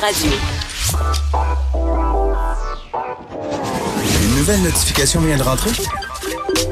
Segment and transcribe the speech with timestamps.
[0.00, 0.30] Radio.
[4.22, 5.70] Une nouvelle notification vient de rentrer?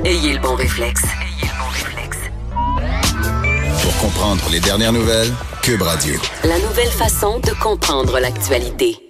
[0.05, 1.03] Ayez le bon réflexe.
[3.83, 6.15] Pour comprendre les dernières nouvelles, Cube Radio.
[6.45, 9.10] La nouvelle façon de comprendre l'actualité.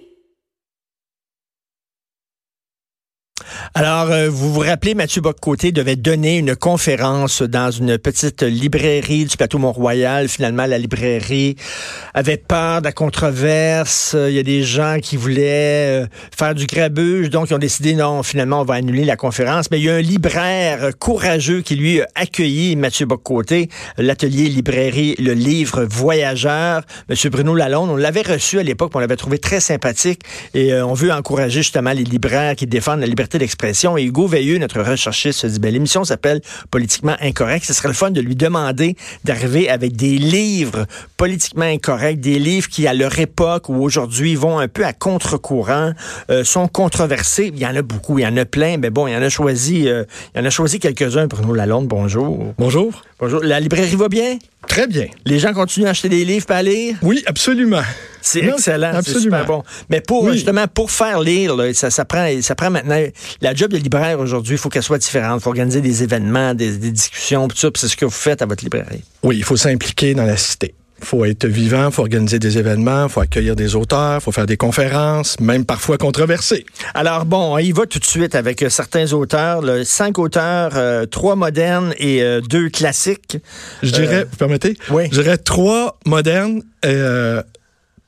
[3.73, 9.23] Alors, euh, vous vous rappelez, Mathieu Boccoté devait donner une conférence dans une petite librairie
[9.23, 10.27] du plateau Mont-Royal.
[10.27, 11.55] Finalement, la librairie
[12.13, 14.13] avait peur de la controverse.
[14.27, 17.93] Il y a des gens qui voulaient euh, faire du grabuge, donc ils ont décidé,
[17.93, 19.71] non, finalement, on va annuler la conférence.
[19.71, 25.15] Mais il y a un libraire courageux qui, lui, a accueilli Mathieu Boccoté, l'atelier librairie
[25.17, 26.81] Le Livre Voyageur.
[27.07, 30.85] Monsieur Bruno Lalonde, on l'avait reçu à l'époque, on l'avait trouvé très sympathique et euh,
[30.85, 34.81] on veut encourager justement les libraires qui défendent la liberté d'expression et Hugo Veilleux, notre
[34.81, 37.65] recherchiste, se dit, ben, l'émission s'appelle Politiquement incorrect.
[37.65, 40.85] Ce serait le fun de lui demander d'arriver avec des livres
[41.17, 45.91] politiquement incorrects, des livres qui, à leur époque ou aujourd'hui, vont un peu à contre-courant,
[46.29, 47.51] euh, sont controversés.
[47.53, 49.21] Il y en a beaucoup, il y en a plein, mais bon, il y en
[49.21, 51.27] a choisi, euh, il y en a choisi quelques-uns.
[51.27, 52.53] Bruno Lalonde, bonjour.
[52.57, 53.03] Bonjour.
[53.21, 53.43] Bonjour.
[53.43, 54.39] La librairie va bien?
[54.67, 55.05] Très bien.
[55.27, 56.95] Les gens continuent à acheter des livres pas à lire?
[57.03, 57.83] Oui, absolument.
[58.19, 59.63] C'est excellent, super bon.
[59.89, 62.99] Mais pour justement pour faire lire, ça, ça, prend ça prend maintenant
[63.41, 65.39] la job de libraire aujourd'hui, il faut qu'elle soit différente.
[65.39, 67.69] Il faut organiser des événements, des, discussions, tout ça.
[67.75, 69.03] C'est ce que vous faites à votre librairie.
[69.21, 70.73] Oui, il faut s'impliquer dans la cité.
[71.01, 74.21] Il faut être vivant, il faut organiser des événements, il faut accueillir des auteurs, il
[74.21, 76.65] faut faire des conférences, même parfois controversées.
[76.93, 81.05] Alors bon, on y va tout de suite avec euh, certains auteurs, cinq auteurs, euh,
[81.05, 83.37] trois modernes et euh, deux classiques.
[83.81, 84.77] Je dirais, vous permettez?
[84.91, 85.05] Oui.
[85.11, 86.61] Je dirais trois modernes,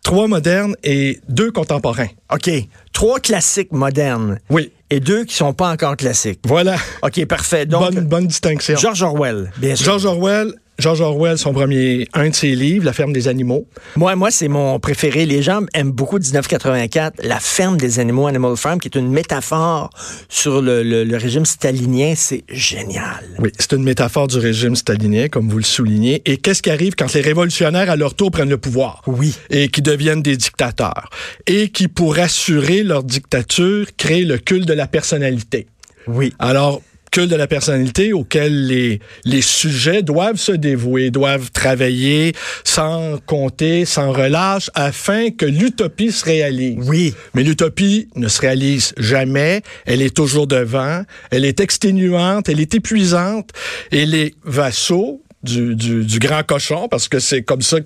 [0.04, 2.10] trois modernes et deux contemporains.
[2.32, 2.50] OK.
[2.94, 4.40] Trois classiques modernes.
[4.50, 4.72] Oui.
[4.92, 6.42] Et deux qui sont pas encore classiques.
[6.46, 6.76] Voilà.
[7.02, 7.66] OK, parfait.
[7.66, 8.76] Donc, bonne, bonne distinction.
[8.78, 9.86] George Orwell, bien sûr.
[9.86, 13.68] George Orwell, George Orwell, son premier, un de ses livres, La ferme des animaux.
[13.96, 15.26] Moi, moi, c'est mon préféré.
[15.26, 19.92] Les gens aiment beaucoup 1984, La ferme des animaux, Animal Farm, qui est une métaphore
[20.30, 22.14] sur le, régime stalinien.
[22.16, 23.24] C'est génial.
[23.40, 26.22] Oui, c'est une métaphore du régime stalinien, comme vous le soulignez.
[26.26, 29.04] Et qu'est-ce qui arrive quand les révolutionnaires, à leur tour, prennent le pouvoir?
[29.06, 29.36] Oui.
[29.52, 31.10] Et qui deviennent des dictateurs.
[31.46, 35.68] Et qui, pour assurer leur dictature, créent le culte de la personnalité.
[36.08, 36.34] Oui.
[36.40, 36.82] Alors,
[37.14, 43.86] culte de la personnalité auquel les, les sujets doivent se dévouer, doivent travailler sans compter,
[43.86, 46.76] sans relâche, afin que l'utopie se réalise.
[46.88, 47.14] Oui.
[47.36, 49.62] Mais l'utopie ne se réalise jamais.
[49.86, 51.04] Elle est toujours devant.
[51.30, 52.50] Elle est exténuante.
[52.50, 53.52] Elle est épuisante.
[53.92, 57.78] Et les vassaux, du, du, du, grand cochon, parce que c'est comme ça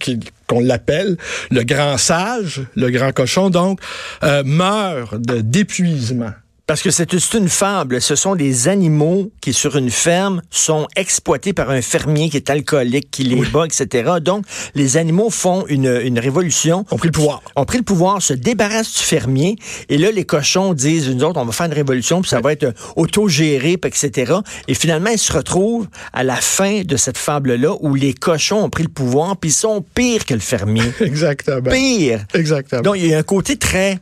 [0.48, 1.18] qu'on l'appelle,
[1.52, 3.82] le grand sage, le grand cochon, donc,
[4.24, 6.32] euh, meurt d'épuisement.
[6.68, 8.02] Parce que c'est une fable.
[8.02, 12.50] Ce sont des animaux qui, sur une ferme, sont exploités par un fermier qui est
[12.50, 14.16] alcoolique, qui les bat, etc.
[14.20, 14.44] Donc,
[14.76, 16.86] les animaux font une, une révolution.
[16.92, 17.42] Ont pris le pouvoir.
[17.56, 19.56] Ont pris le pouvoir, se débarrassent du fermier.
[19.88, 22.52] Et là, les cochons disent, nous autres, on va faire une révolution, puis ça va
[22.52, 24.34] être autogéré, etc.
[24.68, 28.70] Et finalement, ils se retrouvent à la fin de cette fable-là où les cochons ont
[28.70, 30.84] pris le pouvoir, puis ils sont pires que le fermier.
[31.00, 31.72] Exactement.
[31.72, 32.26] Pire.
[32.34, 32.82] Exactement.
[32.82, 34.00] Donc, il y a un côté très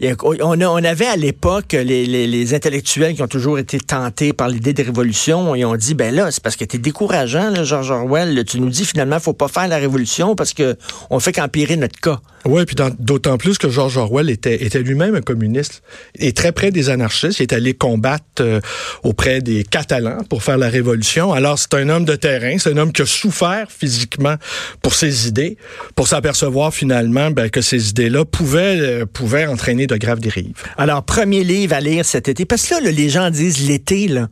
[0.00, 5.54] on, avait à l'époque les, intellectuels qui ont toujours été tentés par l'idée de révolution.
[5.54, 8.44] Ils ont dit, ben là, c'est parce que t'es décourageant, là, George Orwell.
[8.44, 10.76] tu nous dis finalement, faut pas faire la révolution parce que
[11.10, 12.20] on fait qu'empirer notre cas.
[12.46, 15.82] Oui, puis d'autant plus que George Orwell était, lui-même un communiste
[16.18, 17.40] et très près des anarchistes.
[17.40, 18.60] Il est allé combattre euh,
[19.02, 21.32] auprès des Catalans pour faire la révolution.
[21.32, 24.36] Alors, c'est un homme de terrain, c'est un homme qui a souffert physiquement
[24.80, 25.56] pour ses idées,
[25.96, 30.62] pour s'apercevoir finalement ben, que ces idées-là pouvaient, euh, pouvaient entraîner de graves dérives.
[30.76, 34.28] Alors, premier livre à lire cet été, parce que là, les gens disent l'été, là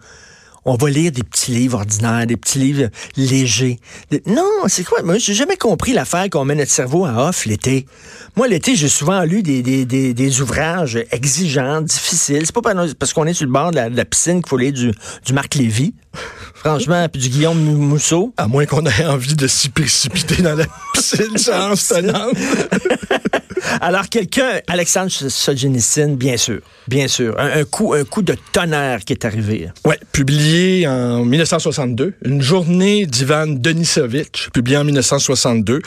[0.65, 3.79] on va lire des petits livres ordinaires, des petits livres légers.
[4.27, 5.03] Non, c'est quoi?
[5.03, 7.87] Moi, j'ai jamais compris l'affaire qu'on met notre cerveau à off l'été.
[8.37, 12.43] Moi, l'été, j'ai souvent lu des, des, des, ouvrages exigeants, difficiles.
[12.47, 14.93] C'est pas parce qu'on est sur le bord de la, piscine qu'il faut lire du,
[15.25, 15.95] du Marc Lévy.
[16.55, 18.33] Franchement, puis du Guillaume Mousseau.
[18.37, 20.65] À moins qu'on ait envie de s'y précipiter dans la
[20.95, 21.75] piscine sans
[23.81, 29.12] Alors, quelqu'un, Alexandre Solzhenitsyn, bien sûr, bien sûr, un, coup, un coup de tonnerre qui
[29.12, 29.69] est arrivé.
[29.85, 35.83] Oui, publié en 1962, une journée d'Ivan Denisovitch, publié en 1962.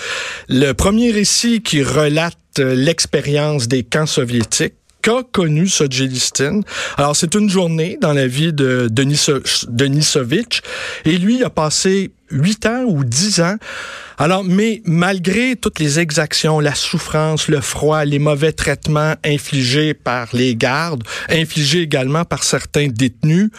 [0.50, 6.62] Le premier récit qui relate l'expérience des camps soviétiques qu'a connu Solzhenitsyn.
[6.98, 9.28] Alors, c'est une journée dans la vie de Denis,
[9.68, 10.62] Denisovitch.
[11.06, 13.56] Et lui, a passé huit ans ou dix ans.
[14.18, 20.30] Alors, mais malgré toutes les exactions, la souffrance, le froid, les mauvais traitements infligés par
[20.34, 23.50] les gardes, infligés également par certains détenus,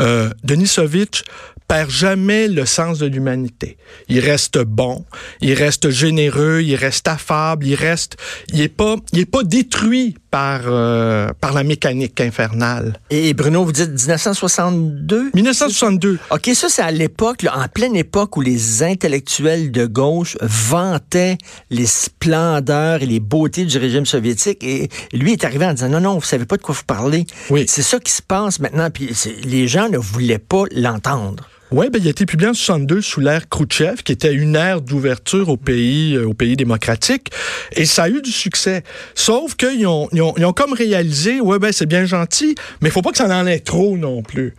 [0.00, 1.22] euh, Denisovitch
[1.68, 3.76] perd jamais le sens de l'humanité.
[4.08, 5.04] Il reste bon,
[5.42, 8.16] il reste généreux, il reste affable, il reste,
[8.54, 12.98] il est pas, il est pas détruit par euh, par la mécanique infernale.
[13.10, 16.18] Et Bruno, vous dites 1962 1962.
[16.30, 21.36] OK, ça c'est à l'époque, en pleine époque où les intellectuels de gauche vantaient
[21.68, 26.00] les splendeurs et les beautés du régime soviétique et lui est arrivé en disant non
[26.00, 27.26] non, vous savez pas de quoi vous parlez.
[27.50, 27.66] Oui.
[27.68, 29.10] C'est ça qui se passe maintenant puis
[29.44, 31.46] les gens ne voulaient pas l'entendre.
[31.70, 34.80] Oui, ben, il a été publié en 62 sous l'ère Khrouchtchev, qui était une ère
[34.80, 37.30] d'ouverture au pays, euh, au pays démocratique,
[37.76, 38.82] et ça a eu du succès.
[39.14, 42.88] Sauf qu'ils ont, ils ont, ils ont comme réalisé, ouais, ben, c'est bien gentil, mais
[42.88, 44.54] il faut pas que ça en ait trop non plus.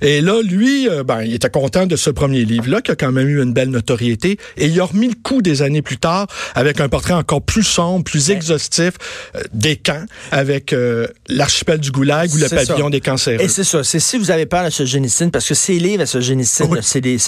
[0.00, 3.10] Et là, lui, euh, ben, il était content de ce premier livre-là, qui a quand
[3.10, 6.28] même eu une belle notoriété, et il a remis le coup des années plus tard,
[6.54, 8.92] avec un portrait encore plus sombre, plus exhaustif,
[9.34, 12.90] euh, des camps, avec euh, l'archipel du Goulag ou le pavillon ça.
[12.90, 13.42] des cancéreux.
[13.42, 16.02] Et c'est ça, c'est si vous avez peur de ce génicide, parce que ces livres
[16.02, 16.20] à ce
[16.58, 16.78] génicide, Oui.
[16.82, 17.18] c'est des,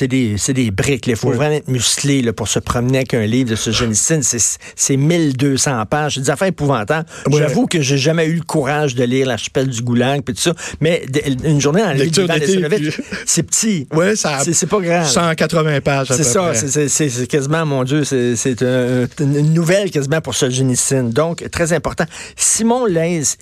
[0.55, 1.07] des, briques.
[1.07, 1.37] Il faut Oui.
[1.37, 4.23] vraiment être musclé là, pour se promener avec un livre de ce génicide.
[4.23, 6.15] C'est, c'est 1200 pages.
[6.15, 7.09] C'est des affaires épouvantables.
[7.31, 10.55] J'avoue que j'ai jamais eu le courage de lire l'archipel du Goulag puis tout ça.
[10.81, 13.87] Mais de- une journée dans d'été, Nesserovitch, puis- c'est petit.
[13.93, 15.09] Ouais, ça C'est, pas grave.
[15.09, 20.35] 180 pages C'est ça, c'est- quasiment, mon Dieu, c'est c'est un- une nouvelle quasiment pour
[20.35, 21.11] ce génicide.
[21.11, 22.05] Donc, très important.
[22.37, 22.85] Simon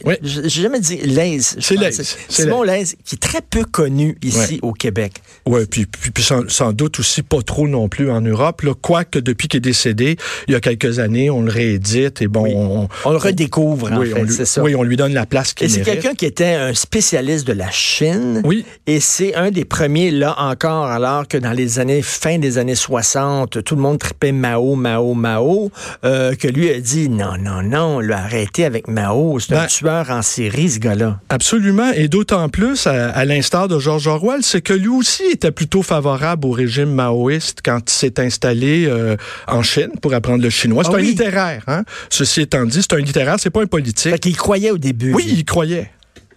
[0.05, 0.15] Oui.
[0.23, 1.55] j'ai jamais dit Leys.
[1.59, 4.59] je C'est c'est Simon Leys, qui est très peu connu ici Ouais.
[4.63, 5.15] au Québec.
[5.47, 8.61] Oui, puis, puis, puis sans, sans doute aussi pas trop non plus en Europe.
[8.63, 10.17] Là, quoique depuis qu'il est décédé,
[10.47, 12.53] il y a quelques années, on le réédite et bon, Oui.
[12.55, 14.63] on, On le redécouvre, en oui, fait, on lui, c'est ça.
[14.63, 15.95] oui, on lui donne la place qu'il c'est mérite.
[15.95, 18.43] quelqu'un qui était un spécialiste de la Chine.
[18.45, 18.65] Oui.
[18.87, 22.75] Et c'est un des premiers, là encore, alors que dans les années, fin des années
[22.75, 25.71] 60, tout le monde tripait Mao, Mao, Mao,
[26.05, 29.39] euh, que lui a dit non, non, non, là, arrêtez avec Mao.
[29.41, 31.19] C'est un Ben- tueur en série, ce gars-là.
[31.31, 35.51] Absolument, et d'autant plus, à, à l'instar de George Orwell, c'est que lui aussi était
[35.63, 39.17] plutôt favorable au régime maoïste quand il s'est installé euh,
[39.47, 40.83] en Chine pour apprendre le chinois.
[40.83, 41.07] C'est Ah un oui.
[41.07, 41.85] littéraire, hein?
[42.11, 44.11] Ceci étant dit, c'est un littéraire, c'est pas un politique.
[44.11, 45.13] Fait qu'il croyait au début.
[45.15, 45.89] Oui, il croyait.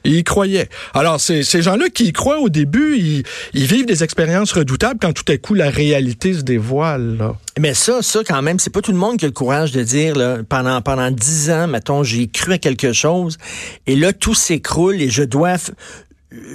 [0.04, 0.70] Il y croyait.
[0.94, 3.24] Alors, c'est- ces gens-là qui y croient au début, ils,
[3.56, 7.18] ils vivent des expériences redoutables quand tout à coup la réalité se dévoile.
[7.18, 7.34] là.
[7.60, 9.82] Mais ça, ça, quand même, c'est pas tout le monde qui a le courage de
[9.82, 13.40] dire, là, pendant, pendant dix ans, mettons, j'ai cru à quelque chose,
[13.88, 15.56] et là, tout s'écroule et je dois,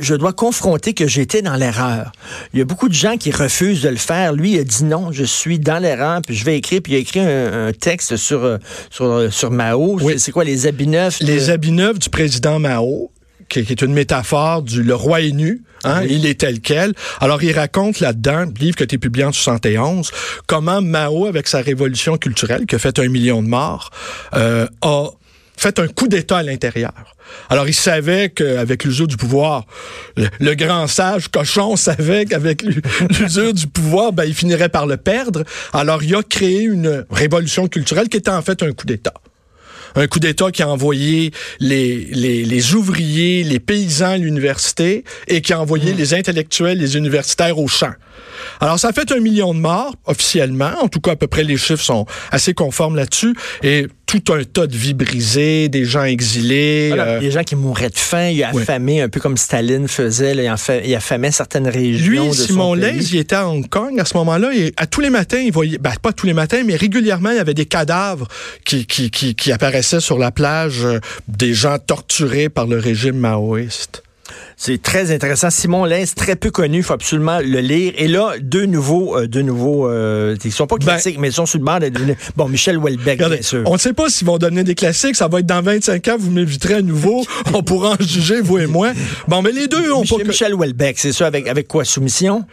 [0.00, 2.12] je dois confronter que j'étais dans l'erreur.
[2.53, 4.32] Il y a beaucoup de gens qui refusent de le faire.
[4.32, 6.97] Lui, il a dit non, je suis dans l'erreur, puis je vais écrire, puis il
[6.97, 8.59] a écrit un, un texte sur, euh,
[8.91, 9.99] sur, euh, sur Mao.
[10.00, 10.19] Oui.
[10.19, 11.21] C'est- quoi, les habits neufs?
[11.21, 13.11] de- Les habits neufs du président Mao,
[13.49, 16.93] qui, qui est une métaphore du le roi est nu, hein, il est tel quel.
[17.21, 20.11] Alors, il raconte là-dedans, livre qui a été publié en 71,
[20.47, 23.91] comment Mao, avec sa révolution culturelle, qui a fait un million de morts,
[24.35, 25.06] euh, a
[25.61, 26.93] fait un coup d'État à l'intérieur.
[27.49, 29.67] Alors, il savait qu'avec l'usure du pouvoir,
[30.17, 32.83] le, le grand sage cochon savait qu'avec l'u-
[33.21, 35.45] l'usure du pouvoir, ben, il finirait par le perdre.
[35.73, 39.15] Alors, il a créé une révolution culturelle qui était en fait un coup d'État
[39.97, 45.41] un coup d'État qui a envoyé les, les, les ouvriers, les paysans à l'université et
[45.41, 47.91] qui a envoyé les intellectuels, les universitaires au champ.
[48.61, 50.71] Alors, ça a fait un million de morts, officiellement.
[50.81, 53.35] En tout cas, à peu près, les chiffres sont assez conformes là-dessus.
[53.65, 56.89] Et tout un tas de vies brisées, des gens exilés.
[56.89, 58.62] Voilà, euh, des gens qui mouraient de faim, il a Ouais.
[58.62, 62.35] affamé, un peu comme Staline faisait, là, il, affa- il affamait certaines régions Lui, de
[62.35, 62.75] Simon.
[62.75, 65.53] Leys, il était à Hong Kong à ce moment-là et à tous les matins, il
[65.53, 68.27] voyait, ben, pas tous les matins, mais régulièrement, il y avait des cadavres
[68.65, 70.99] qui, qui, qui, qui apparaissaient sur la plage, euh,
[71.29, 74.02] des gens torturés par le régime maoïste.
[74.62, 75.49] C'est très intéressant.
[75.49, 77.95] Simon Leys, très peu connu, il faut absolument le lire.
[77.97, 81.33] Et là, deux nouveaux, euh, deux nouveaux, euh, ils sont pas Ben- classiques, mais ils
[81.33, 81.90] sont sur le bord de
[82.37, 83.62] Bon, Michel Houellebecq, Regardez, bien sûr.
[83.64, 86.17] on ne sait pas s'ils vont donner des classiques, ça va être dans 25 ans,
[86.19, 87.25] vous m'inviterez à nouveau,
[87.55, 88.93] on pourra en juger, vous et moi.
[89.29, 90.25] Bon, mais les deux ont Michel, pas...
[90.25, 91.87] Michel Houellebecq, c'est ça, avec, avec quoi?
[91.87, 92.45] Soumission?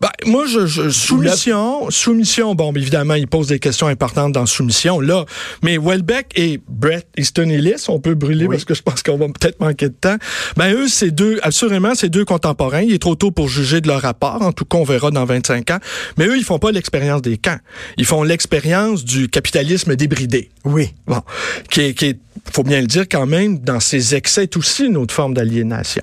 [0.00, 2.54] Ben, moi, je, je- soumission, soumission.
[2.54, 5.24] Bon, évidemment, il pose des questions importantes dans soumission là,
[5.64, 8.54] mais Welbeck et Brett Easton Ellis, on peut brûler Oui.
[8.54, 10.16] parce que je pense qu'on va peut-être manquer de temps.
[10.56, 12.82] Ben eux, c'est deux, assurément, c'est deux contemporains.
[12.82, 14.42] Il est trop tôt pour juger de leur rapport.
[14.42, 15.78] En tout cas, on verra dans 25 ans.
[16.18, 17.58] Mais eux, ils font pas l'expérience des camps.
[17.96, 20.50] Ils font l'expérience du capitalisme débridé.
[20.64, 20.92] Oui.
[21.06, 21.22] Bon,
[21.70, 22.18] qui est, qui est,
[22.52, 26.02] faut bien le dire quand même, dans ses excès, est aussi une autre forme d'aliénation.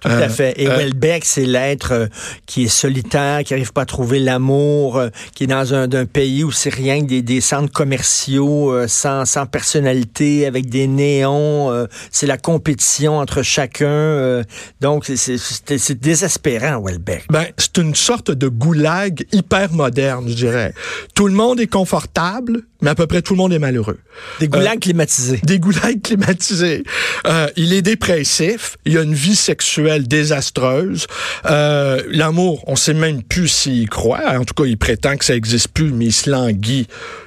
[0.00, 0.54] Tout à fait.
[0.60, 2.06] Et Houellebecq, c'est l'être euh,
[2.46, 6.42] qui est solitaire, qui n'arrive pas à trouver l'amour, euh, qui est dans un, pays
[6.42, 11.70] où c'est rien que des, des centres commerciaux euh, sans, sans personnalité, avec des néons.
[11.70, 13.86] euh, c'est la compétition entre chacun.
[13.86, 14.42] euh,
[14.88, 17.26] donc, c'est, désespérant, Houellebecq.
[17.28, 20.72] Ben, c'est une sorte de goulag hyper moderne, je dirais.
[21.14, 23.98] Tout le monde est confortable, mais à peu près tout le monde est malheureux.
[24.40, 25.40] Des goulags climatisés.
[25.42, 26.84] Des goulags climatisés.
[27.26, 28.76] Euh, il est dépressif.
[28.84, 31.06] Il a une vie sexuelle désastreuse.
[31.46, 34.38] Euh, L'amour, on sait même plus s'il croit.
[34.38, 36.86] En tout cas, il prétend que ça existe plus, mais il se languit.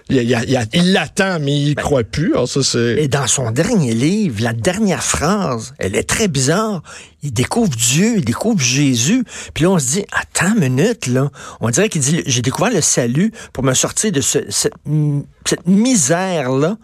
[0.10, 2.34] Il l'attend, mais il ben, croit plus.
[2.34, 6.81] Alors ça, Et dans son dernier livre, la dernière phrase, elle est très bizarre.
[7.24, 9.24] Il découvre Dieu, il découvre Jésus.
[9.53, 11.29] Puis là, on se dit, attends une minute, là.
[11.60, 14.74] On dirait qu'il dit, j'ai découvert le salut pour me sortir de ce, cette,
[15.45, 16.77] cette misère-là.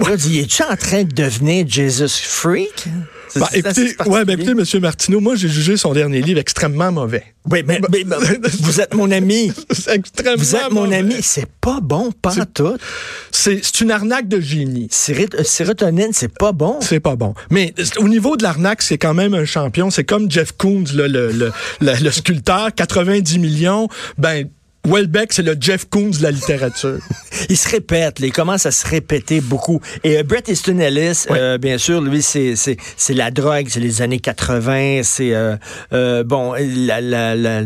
[0.00, 2.88] Là, dit, es-tu en train de devenir Jesus freak?
[3.36, 4.80] Bah, écoutez, ouais, ben, écoutez, M.
[4.82, 7.22] Martineau, moi, j'ai jugé son dernier livre extrêmement mauvais.
[7.50, 9.52] Oui, mais, mais, mais vous êtes mon ami.
[9.92, 10.96] extrêmement Vous êtes mon mauvais.
[10.96, 11.16] ami.
[11.22, 12.76] C'est pas bon, pas tout.
[13.30, 14.88] C'est une arnaque de génie.
[14.90, 16.78] Sérotonine, c'est pas bon.
[16.80, 17.34] C'est pas bon.
[17.50, 19.90] Mais au niveau de l'arnaque, c'est quand même un champion.
[19.90, 23.88] C'est comme Jeff Koons, là, le, le, le, le sculpteur, 90 millions.
[24.18, 24.48] Ben,
[24.86, 26.98] Welbeck, c'est le Jeff Koons de la littérature.
[27.48, 29.80] il se répète, il commence à se répéter beaucoup.
[30.04, 31.38] Et euh, Bret Easton Ellis, oui.
[31.38, 32.54] euh, bien sûr, lui, c'est
[33.08, 35.56] la drogue, c'est les années 80, c'est euh,
[35.94, 37.62] euh, bon la, la, la,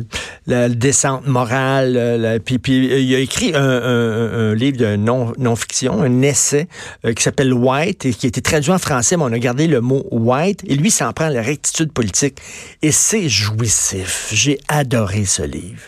[0.47, 1.95] la, descente morale.
[1.95, 6.69] La, puis, puis il a écrit un, un, un livre de non-fiction, un essai
[7.17, 9.81] qui s'appelle White et qui a été traduit en français, mais on a gardé le
[9.81, 10.63] mot White.
[10.69, 12.39] Et lui, s'en prend à la rectitude politique.
[12.83, 14.29] Et c'est jouissif.
[14.33, 15.83] J'ai adoré ce livre.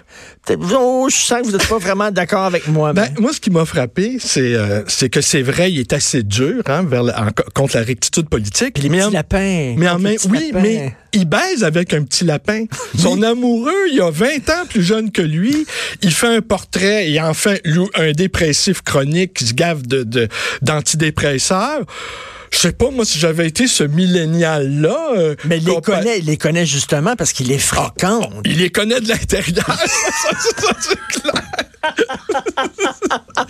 [0.75, 2.93] Oh, je sens que vous n'êtes pas vraiment d'accord avec moi.
[2.93, 6.63] Ben, moi, ce qui m'a frappé, c'est euh, que c'est vrai, il est assez dur
[6.67, 8.75] hein, vers la, en, contre la rectitude politique.
[8.75, 9.75] Puis les mais petits en, lapins.
[9.77, 10.61] Mais en même, oui, lapins.
[10.61, 12.65] mais il baise avec un petit lapin.
[12.99, 15.67] Son amoureux, il a 20 ans plus jeune que lui.
[16.03, 17.57] Il fait un portrait et enfin
[17.95, 20.29] un dépressif chronique qui se gave de
[20.63, 21.81] d'antidépresseurs.
[21.81, 21.87] De,
[22.53, 25.13] je sais pas, moi, si j'avais été ce millénial-là.
[25.17, 28.31] Euh, mais il les, connaît, il les connaît justement parce qu'il les fréquente.
[28.33, 29.65] Ah, il les connaît de l'intérieur.
[29.87, 31.45] ça, c'est clair.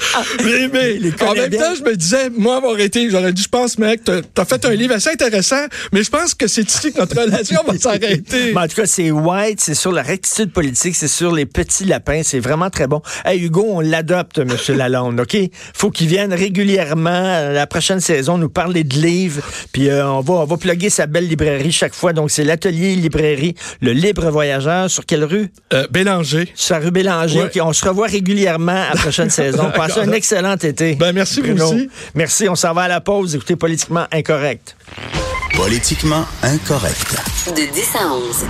[0.44, 1.60] mais, mais en même bien.
[1.60, 4.64] temps, je me disais, moi, avoir été, j'aurais dit, je pense, mec, t'as as fait
[4.64, 8.52] un livre assez intéressant, mais je pense que c'est ici que notre relation va s'arrêter.
[8.56, 12.22] en tout cas, c'est White, c'est sur la rectitude politique, c'est sur les petits lapins,
[12.24, 13.02] c'est vraiment très bon.
[13.24, 14.48] Hey, Hugo, on l'adopte, M.
[14.76, 15.36] Lalonde, OK?
[15.74, 19.42] Faut qu'il vienne régulièrement, la prochaine saison, nous parler de livres,
[19.72, 22.12] puis euh, on va on va plugger sa belle librairie chaque fois.
[22.12, 25.50] Donc, c'est l'atelier librairie, le libre voyageur, sur quelle rue?
[25.72, 26.50] Euh, Bélanger.
[26.54, 27.40] Sur la rue Bélanger.
[27.40, 27.46] Ouais.
[27.46, 29.70] Okay, on se revoit régulièrement à la prochaine saison.
[29.74, 30.94] Passez un excellent été.
[30.94, 31.66] Ben, merci Bruno.
[31.66, 31.90] vous aussi.
[32.14, 32.48] Merci.
[32.48, 33.34] On s'en va à la pause.
[33.34, 34.76] Écoutez Politiquement Incorrect.
[35.54, 37.16] Politiquement Incorrect.
[37.48, 38.44] De 10 à 11.